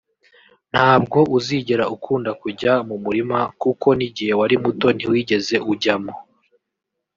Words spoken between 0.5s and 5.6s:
ntabwo uzigera ukunda kujya mu murima kuko n’igihe wari muto ntiwigeze